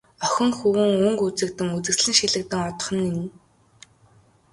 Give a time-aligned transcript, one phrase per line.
[0.25, 3.25] Охин хөвүүн өнгө үзэгдэн, үзэсгэлэн шилэгдэн одох нь энэ.